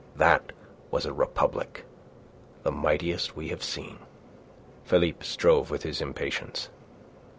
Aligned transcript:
That 0.15 0.51
was 0.89 1.05
a 1.05 1.13
republic; 1.13 1.85
the 2.63 2.71
mightiest 2.71 3.35
we 3.35 3.49
have 3.49 3.63
seen." 3.63 3.99
Philippe 4.83 5.23
strove 5.23 5.69
with 5.69 5.83
his 5.83 6.01
impatience. 6.01 6.69